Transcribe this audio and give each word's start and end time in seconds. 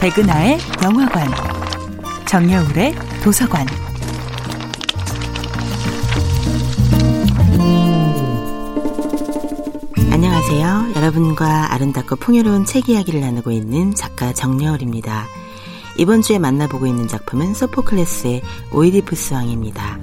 백은하의 0.00 0.58
영화관, 0.84 1.28
정여울의 2.24 2.94
도서관. 3.24 3.66
안녕하세요. 10.12 10.92
여러분과 10.94 11.72
아름답고 11.74 12.14
풍요로운 12.14 12.64
책 12.64 12.88
이야기를 12.88 13.20
나누고 13.20 13.50
있는 13.50 13.92
작가 13.92 14.32
정여울입니다. 14.32 15.26
이번 15.96 16.22
주에 16.22 16.38
만나보고 16.38 16.86
있는 16.86 17.08
작품은 17.08 17.54
소포클레스의 17.54 18.42
오이디푸스 18.72 19.34
왕입니다. 19.34 19.98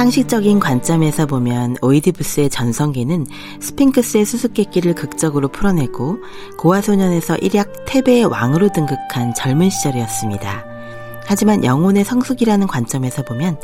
상식적인 0.00 0.60
관점에서 0.60 1.26
보면 1.26 1.76
오이디푸스의 1.82 2.48
전성기는 2.48 3.26
스핑크스의 3.60 4.24
수수께끼를 4.24 4.94
극적으로 4.94 5.48
풀어내고 5.48 6.20
고아소년에서 6.56 7.36
일약 7.36 7.84
테베의 7.84 8.24
왕으로 8.24 8.72
등극한 8.72 9.34
젊은 9.34 9.68
시절이었습니다. 9.68 10.64
하지만 11.26 11.64
영혼의 11.64 12.04
성숙이라는 12.04 12.66
관점에서 12.66 13.22
보면 13.24 13.60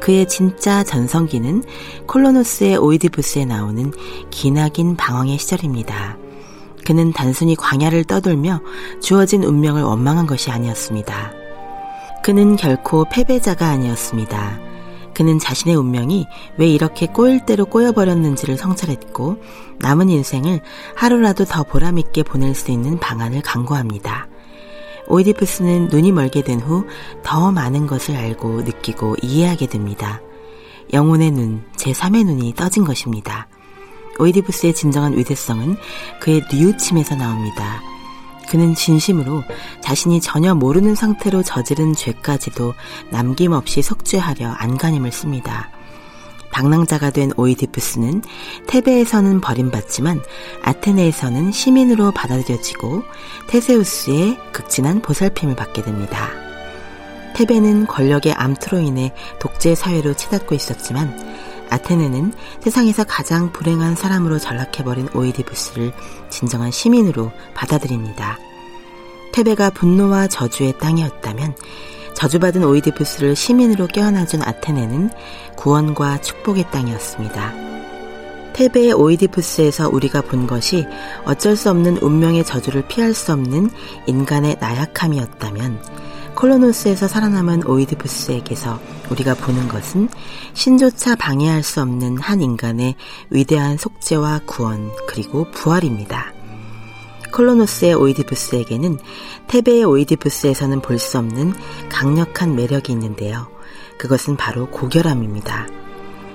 그의 0.00 0.26
진짜 0.26 0.82
전성기는 0.82 1.62
콜로노스의 2.08 2.78
오이디푸스에 2.78 3.44
나오는 3.44 3.92
기나긴 4.30 4.96
방황의 4.96 5.38
시절입니다. 5.38 6.18
그는 6.84 7.12
단순히 7.12 7.54
광야를 7.54 8.02
떠돌며 8.06 8.60
주어진 9.00 9.44
운명을 9.44 9.84
원망한 9.84 10.26
것이 10.26 10.50
아니었습니다. 10.50 11.30
그는 12.24 12.56
결코 12.56 13.04
패배자가 13.08 13.68
아니었습니다. 13.68 14.65
그는 15.16 15.38
자신의 15.38 15.76
운명이 15.76 16.26
왜 16.58 16.66
이렇게 16.68 17.06
꼬일 17.06 17.46
대로 17.46 17.64
꼬여버렸는지를 17.64 18.58
성찰했고 18.58 19.42
남은 19.78 20.10
인생을 20.10 20.60
하루라도 20.94 21.46
더 21.46 21.62
보람있게 21.62 22.22
보낼 22.22 22.54
수 22.54 22.70
있는 22.70 22.98
방안을 22.98 23.40
강구합니다. 23.40 24.28
오이디푸스는 25.08 25.88
눈이 25.88 26.12
멀게 26.12 26.42
된 26.42 26.60
후 26.60 26.84
더 27.22 27.50
많은 27.50 27.86
것을 27.86 28.14
알고 28.14 28.62
느끼고 28.62 29.16
이해하게 29.22 29.68
됩니다. 29.68 30.20
영혼의 30.92 31.30
눈, 31.30 31.64
제3의 31.76 32.26
눈이 32.26 32.52
떠진 32.54 32.84
것입니다. 32.84 33.48
오이디푸스의 34.18 34.74
진정한 34.74 35.16
위대성은 35.16 35.76
그의 36.20 36.42
뉘우침에서 36.52 37.16
나옵니다. 37.16 37.80
그는 38.48 38.74
진심으로 38.74 39.42
자신이 39.80 40.20
전혀 40.20 40.54
모르는 40.54 40.94
상태로 40.94 41.42
저지른 41.42 41.94
죄까지도 41.94 42.74
남김없이 43.10 43.82
속죄하려 43.82 44.48
안간힘을 44.48 45.12
씁니다. 45.12 45.70
방랑자가 46.50 47.10
된 47.10 47.32
오이디푸스는 47.36 48.22
테베에서는 48.66 49.40
버림받지만 49.42 50.22
아테네에서는 50.62 51.52
시민으로 51.52 52.12
받아들여지고 52.12 53.02
테세우스의 53.48 54.38
극진한 54.52 55.02
보살핌을 55.02 55.54
받게 55.54 55.82
됩니다. 55.82 56.30
테베는 57.34 57.86
권력의 57.86 58.32
암투로 58.32 58.80
인해 58.80 59.12
독재 59.38 59.74
사회로 59.74 60.14
치닫고 60.14 60.54
있었지만 60.54 61.14
아테네는 61.70 62.32
세상에서 62.60 63.04
가장 63.04 63.52
불행한 63.52 63.96
사람으로 63.96 64.38
전락해버린 64.38 65.08
오이디푸스를 65.14 65.92
진정한 66.30 66.70
시민으로 66.70 67.32
받아들입니다. 67.54 68.38
테베가 69.32 69.70
분노와 69.70 70.28
저주의 70.28 70.72
땅이었다면 70.78 71.54
저주받은 72.14 72.64
오이디푸스를 72.64 73.36
시민으로 73.36 73.86
껴안아준 73.88 74.42
아테네는 74.42 75.10
구원과 75.56 76.22
축복의 76.22 76.70
땅이었습니다. 76.70 77.52
테베의 78.54 78.94
오이디푸스에서 78.94 79.90
우리가 79.90 80.22
본 80.22 80.46
것이 80.46 80.86
어쩔 81.26 81.56
수 81.56 81.68
없는 81.68 81.98
운명의 81.98 82.42
저주를 82.44 82.88
피할 82.88 83.12
수 83.12 83.32
없는 83.32 83.70
인간의 84.06 84.56
나약함이었다면 84.58 85.78
콜로노스에서 86.36 87.08
살아남은 87.08 87.66
오이디푸스에게서 87.66 88.78
우리가 89.10 89.34
보는 89.34 89.68
것은 89.68 90.08
신조차 90.52 91.16
방해할 91.16 91.62
수 91.62 91.80
없는 91.80 92.18
한 92.18 92.42
인간의 92.42 92.94
위대한 93.30 93.78
속죄와 93.78 94.42
구원 94.44 94.92
그리고 95.08 95.50
부활입니다. 95.50 96.34
콜로노스의 97.32 97.94
오이디푸스에게는 97.94 98.98
테베의 99.48 99.84
오이디푸스에서는 99.84 100.80
볼 100.82 100.98
수 100.98 101.18
없는 101.18 101.54
강력한 101.88 102.54
매력이 102.54 102.92
있는데요. 102.92 103.48
그것은 103.98 104.36
바로 104.36 104.66
고결함입니다. 104.70 105.68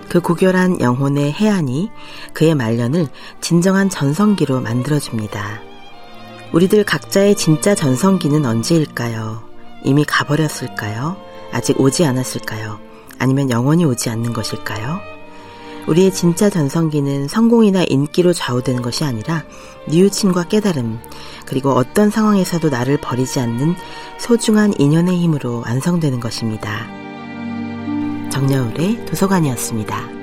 그 0.10 0.20
고결한 0.20 0.82
영혼의 0.82 1.32
해안이 1.32 1.90
그의 2.34 2.56
말년을 2.56 3.08
진정한 3.40 3.90
전성기로 3.90 4.62
만들어줍니다. 4.62 5.62
우리들 6.54 6.84
각자의 6.84 7.36
진짜 7.36 7.76
전성기는 7.76 8.46
언제일까요? 8.46 9.51
이미 9.84 10.04
가버렸을까요? 10.06 11.18
아직 11.52 11.80
오지 11.80 12.06
않았을까요? 12.06 12.80
아니면 13.20 13.50
영원히 13.50 13.86
오지 13.86 14.10
않는 14.10 14.34
것일까요? 14.34 15.00
우리의 15.88 16.14
진짜 16.14 16.50
전성기는 16.50 17.28
성공이나 17.28 17.84
인기로 17.84 18.34
좌우되는 18.34 18.82
것이 18.82 19.04
아니라 19.04 19.44
뉘우침과 19.88 20.44
깨달음, 20.46 21.00
그리고 21.46 21.72
어떤 21.72 22.10
상황에서도 22.10 22.70
나를 22.70 22.98
버리지 22.98 23.40
않는 23.40 23.76
소중한 24.20 24.74
인연의 24.78 25.18
힘으로 25.18 25.62
완성되는 25.66 26.20
것입니다. 26.20 26.88
정여울의 28.30 29.06
도서관이었습니다. 29.08 30.21